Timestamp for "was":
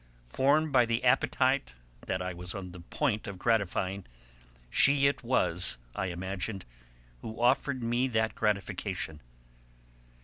2.33-2.55, 5.23-5.77